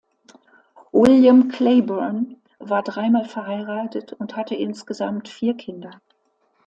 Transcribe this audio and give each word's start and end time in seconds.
William 0.93 1.49
Claiborne 1.49 2.35
war 2.57 2.81
dreimal 2.81 3.25
verheiratet 3.25 4.13
und 4.13 4.35
hatte 4.35 4.55
insgesamt 4.55 5.29
vier 5.29 5.53
Kinder. 5.55 6.01